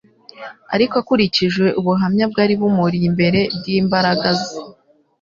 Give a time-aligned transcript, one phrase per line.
[0.75, 4.51] Ariko akurikije ubuhamya bwari bumuri imbere bw’imbaraga ze,